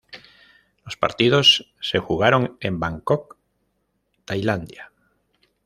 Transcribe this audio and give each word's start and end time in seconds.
Los 0.83 0.97
partidos 0.97 1.71
se 1.79 1.99
jugaron 1.99 2.57
en 2.59 2.79
Bangkok, 2.79 3.37
Tailandia. 4.25 4.91